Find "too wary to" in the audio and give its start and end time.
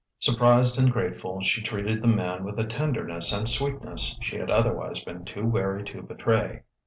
5.23-6.01